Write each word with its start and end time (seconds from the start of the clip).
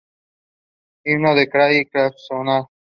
Himno 1.05 1.35
del 1.37 1.47
Krai 1.51 1.73
de 1.77 1.87
Krasnodar 1.89 2.63